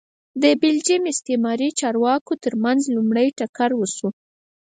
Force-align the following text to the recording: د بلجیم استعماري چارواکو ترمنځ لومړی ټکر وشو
د 0.43 0.43
بلجیم 0.61 1.03
استعماري 1.13 1.69
چارواکو 1.79 2.33
ترمنځ 2.43 2.81
لومړی 2.95 3.27
ټکر 3.39 3.69
وشو 3.75 4.09